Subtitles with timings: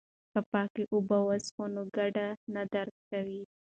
[0.31, 3.41] که پاکې اوبه وڅښو نو ګېډه نه درد کوي.